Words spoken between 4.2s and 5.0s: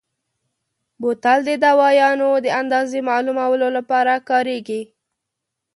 کارېږي.